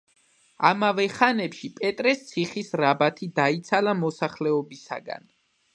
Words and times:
ამავე 0.69 1.03
ხანებში 1.17 1.69
პეტრეს 1.81 2.23
ციხის 2.31 2.73
რაბათი 2.83 3.33
დაიცალა 3.43 3.95
მოსახლეობისაგან. 4.05 5.35